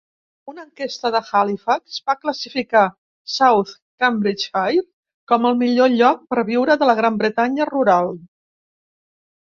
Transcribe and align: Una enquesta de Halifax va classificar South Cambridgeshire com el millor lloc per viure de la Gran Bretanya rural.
Una 0.51 0.61
enquesta 0.67 1.09
de 1.15 1.19
Halifax 1.39 1.99
va 2.11 2.15
classificar 2.23 2.81
South 3.33 3.73
Cambridgeshire 4.05 4.83
com 5.33 5.45
el 5.51 5.61
millor 5.61 5.95
lloc 6.01 6.25
per 6.33 6.47
viure 6.53 6.79
de 6.85 6.89
la 6.93 6.97
Gran 7.03 7.21
Bretanya 7.23 7.73
rural. 7.75 8.15